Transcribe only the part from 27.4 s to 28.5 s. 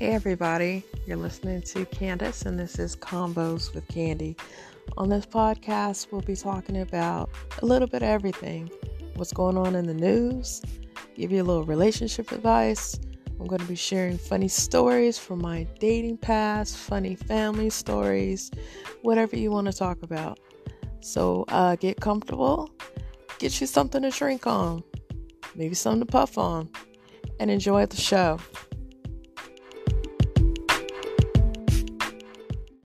enjoy the show.